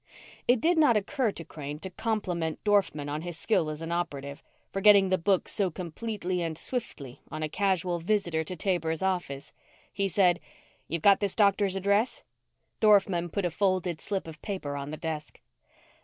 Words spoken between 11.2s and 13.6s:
doctor's address?" Dorfman put a